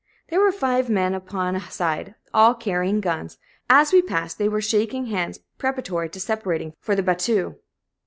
There 0.29 0.39
were 0.41 0.51
five 0.51 0.89
men 0.89 1.13
upon 1.13 1.55
a 1.55 1.61
side, 1.69 2.15
all 2.33 2.55
carrying 2.55 3.01
guns; 3.01 3.37
as 3.69 3.93
we 3.93 4.01
passed, 4.01 4.39
they 4.39 4.49
were 4.49 4.59
shaking 4.59 5.05
hands, 5.05 5.41
preparatory 5.59 6.09
to 6.09 6.19
separating 6.19 6.73
for 6.79 6.95
the 6.95 7.03
battue. 7.03 7.57